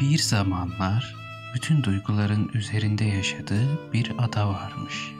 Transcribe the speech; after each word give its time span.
Bir 0.00 0.18
zamanlar 0.18 1.16
bütün 1.54 1.82
duyguların 1.82 2.50
üzerinde 2.54 3.04
yaşadığı 3.04 3.92
bir 3.92 4.12
ada 4.18 4.48
varmış. 4.48 5.12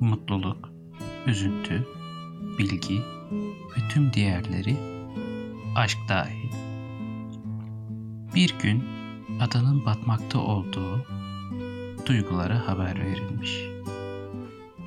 Mutluluk, 0.00 0.68
üzüntü, 1.26 1.86
bilgi 2.58 3.00
ve 3.76 3.88
tüm 3.88 4.12
diğerleri 4.12 4.76
aşk 5.76 5.98
dahil. 6.08 6.52
Bir 8.34 8.54
gün 8.62 8.84
adanın 9.40 9.84
batmakta 9.86 10.38
olduğu 10.38 11.06
duygulara 12.06 12.68
haber 12.68 13.04
verilmiş. 13.04 13.60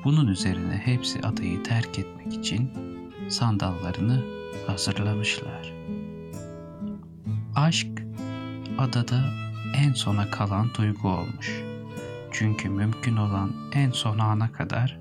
Bunun 0.04 0.28
üzerine 0.28 0.82
hepsi 0.84 1.20
adayı 1.20 1.62
terk 1.62 1.98
etmek 1.98 2.34
için 2.34 2.70
sandallarını 3.28 4.24
hazırlamışlar. 4.66 5.72
Aşk 7.54 8.05
adada 8.78 9.24
en 9.74 9.92
sona 9.92 10.30
kalan 10.30 10.70
duygu 10.78 11.08
olmuş. 11.08 11.62
Çünkü 12.30 12.68
mümkün 12.68 13.16
olan 13.16 13.52
en 13.72 13.90
son 13.90 14.18
ana 14.18 14.52
kadar 14.52 14.98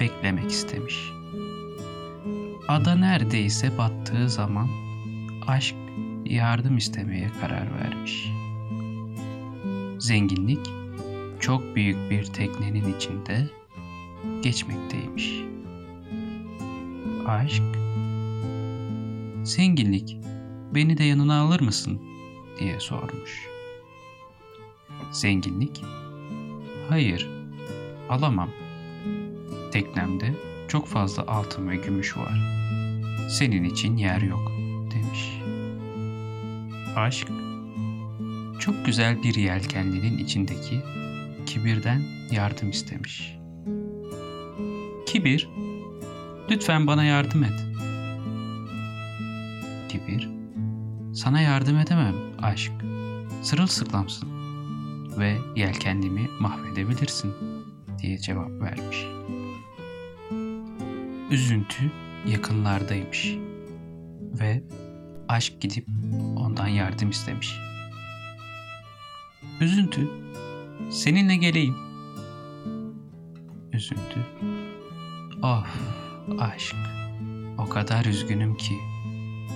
beklemek 0.00 0.50
istemiş. 0.50 1.12
Ada 2.68 2.94
neredeyse 2.94 3.78
battığı 3.78 4.30
zaman 4.30 4.68
aşk 5.46 5.74
yardım 6.24 6.76
istemeye 6.76 7.30
karar 7.40 7.74
vermiş. 7.74 8.30
Zenginlik 9.98 10.70
çok 11.40 11.76
büyük 11.76 12.10
bir 12.10 12.24
teknenin 12.24 12.94
içinde 12.96 13.48
geçmekteymiş. 14.42 15.30
Aşk 17.26 17.62
Zenginlik 19.44 20.16
beni 20.74 20.98
de 20.98 21.04
yanına 21.04 21.40
alır 21.40 21.60
mısın 21.60 22.09
diye 22.58 22.80
sormuş. 22.80 23.48
Zenginlik 25.12 25.82
hayır 26.88 27.28
alamam. 28.08 28.50
Teknemde 29.72 30.34
çok 30.68 30.86
fazla 30.86 31.26
altın 31.26 31.68
ve 31.68 31.76
gümüş 31.76 32.16
var. 32.16 32.40
Senin 33.28 33.64
için 33.64 33.96
yer 33.96 34.20
yok 34.20 34.52
demiş. 34.94 35.40
Aşk 36.96 37.28
çok 38.60 38.86
güzel 38.86 39.22
bir 39.22 39.34
yelkenlinin 39.34 40.18
içindeki 40.18 40.80
kibirden 41.46 42.02
yardım 42.30 42.70
istemiş. 42.70 43.36
Kibir, 45.06 45.48
lütfen 46.50 46.86
bana 46.86 47.04
yardım 47.04 47.44
et. 47.44 47.66
Kibir, 49.88 50.28
sana 51.14 51.40
yardım 51.40 51.78
edemem 51.78 52.29
aşk. 52.42 52.72
Sırılsıklamsın 53.42 54.28
ve 55.18 55.38
yelkenlimi 55.56 56.28
mahvedebilirsin 56.40 57.34
diye 57.98 58.18
cevap 58.18 58.50
vermiş. 58.50 59.06
Üzüntü 61.30 61.90
yakınlardaymış 62.26 63.36
ve 64.40 64.62
aşk 65.28 65.60
gidip 65.60 65.86
ondan 66.36 66.68
yardım 66.68 67.10
istemiş. 67.10 67.58
Üzüntü, 69.60 70.08
seninle 70.90 71.36
geleyim. 71.36 71.76
Üzüntü, 73.72 74.26
of 75.42 75.78
aşk, 76.40 76.76
o 77.58 77.68
kadar 77.68 78.04
üzgünüm 78.04 78.56
ki 78.56 78.74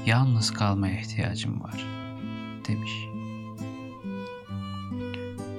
yalnız 0.06 0.50
kalmaya 0.50 1.00
ihtiyacım 1.00 1.62
var 1.62 2.03
demiş. 2.68 3.08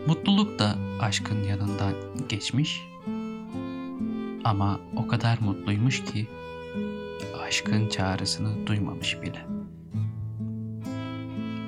Mutluluk 0.07 0.59
da 0.59 0.75
aşkın 0.99 1.43
yanından 1.43 1.93
geçmiş 2.29 2.81
ama 4.43 4.79
o 4.95 5.07
kadar 5.07 5.37
mutluymuş 5.39 6.03
ki 6.03 6.27
aşkın 7.47 7.89
çağrısını 7.89 8.67
duymamış 8.67 9.21
bile. 9.21 9.45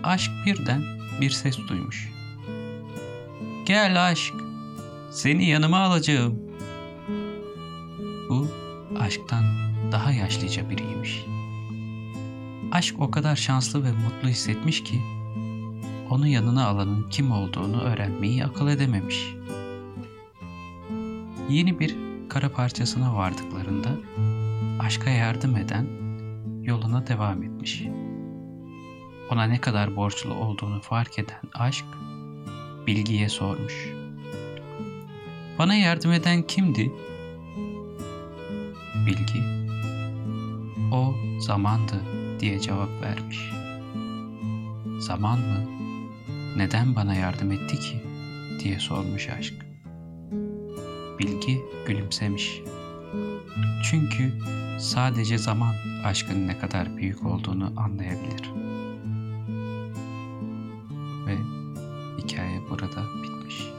Aşk 0.04 0.32
birden 0.46 0.84
bir 1.22 1.30
ses 1.30 1.58
duymuş. 1.70 2.10
Gel 3.66 4.08
aşk, 4.08 4.34
seni 5.12 5.50
yanıma 5.50 5.80
alacağım. 5.80 6.40
Bu 8.30 8.48
aşktan 9.00 9.44
daha 9.92 10.12
yaşlıca 10.12 10.70
biriymiş. 10.70 11.26
Aşk 12.72 12.96
o 13.00 13.12
kadar 13.12 13.36
şanslı 13.36 13.84
ve 13.84 13.92
mutlu 13.92 14.30
hissetmiş 14.30 14.84
ki 14.84 15.02
onu 16.10 16.28
yanına 16.28 16.68
alanın 16.68 17.10
kim 17.10 17.32
olduğunu 17.32 17.82
öğrenmeyi 17.82 18.46
akıl 18.46 18.68
edememiş. 18.68 19.36
Yeni 21.50 21.80
bir 21.80 21.96
kara 22.30 22.52
parçasına 22.52 23.16
vardıklarında 23.16 23.90
aşka 24.80 25.10
yardım 25.10 25.56
eden 25.56 25.88
yoluna 26.64 27.08
devam 27.08 27.44
etmiş. 27.44 27.84
Ona 29.32 29.44
ne 29.44 29.62
kadar 29.62 29.96
borçlu 29.96 30.34
olduğunu 30.34 30.82
fark 30.82 31.20
eden 31.20 31.42
aşk 31.54 31.86
bilgiye 32.88 33.30
sormuş. 33.30 33.94
Bana 35.60 35.76
yardım 35.76 36.12
eden 36.12 36.42
kimdi? 36.42 36.92
Bilgi, 39.06 39.44
o 40.92 41.16
zamandı 41.40 42.02
diye 42.40 42.60
cevap 42.60 42.90
vermiş. 43.02 43.52
Zaman 45.00 45.40
mı? 45.40 45.77
Neden 46.56 46.96
bana 46.96 47.16
yardım 47.16 47.52
etti 47.52 47.80
ki? 47.80 48.02
diye 48.60 48.80
sormuş 48.80 49.30
aşk. 49.30 49.54
Bilgi 51.20 51.62
gülümsemiş. 51.88 52.62
Çünkü 53.84 54.34
sadece 54.80 55.38
zaman 55.38 55.76
aşkın 56.06 56.48
ne 56.48 56.60
kadar 56.60 56.98
büyük 56.98 57.26
olduğunu 57.26 57.74
anlayabilir. 57.78 58.52
Ve 61.28 61.38
hikaye 62.18 62.62
burada 62.70 63.04
bitmiş. 63.24 63.77